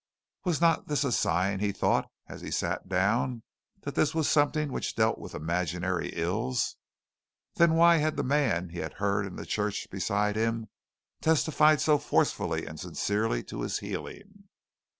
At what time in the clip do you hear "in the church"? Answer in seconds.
9.27-9.87